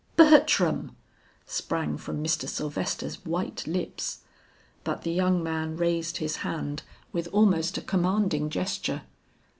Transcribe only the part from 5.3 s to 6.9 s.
man raised his hand